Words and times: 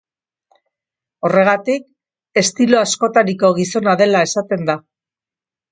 Horregatik, 1.29 1.85
estilo 2.45 2.81
askotariko 2.87 3.53
gizona 3.61 3.97
dela 4.05 4.25
esaten 4.31 4.71
da. 4.73 4.83